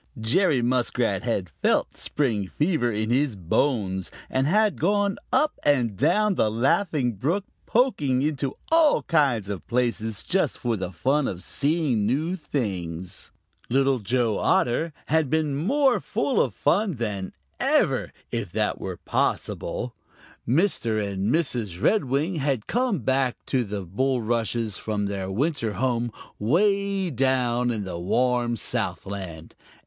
[0.19, 5.95] Jerry Muskrat had felt the spring fever in his bones and had gone up and
[5.95, 11.43] down the Laughing Brook, poking into all kinds of places just for the fun of
[11.43, 13.29] seeing new things.
[13.69, 19.93] Little Joe Otter had been more full of fun than ever, if that were possible.
[20.47, 20.99] Mr.
[21.13, 21.79] and Mrs.
[21.79, 27.99] Redwing had come back to the bulrushes from their winter home way down in the
[27.99, 29.53] warm Southland.